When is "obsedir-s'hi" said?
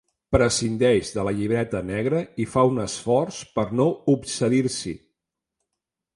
4.17-4.97